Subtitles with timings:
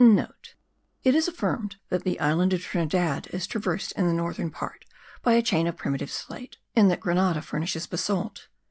[0.53, 4.83] (* It is affirmed that the island of Trinidad is traversed in the northern part
[5.21, 8.47] by a chain of primitive slate, and that Grenada furnishes basalt.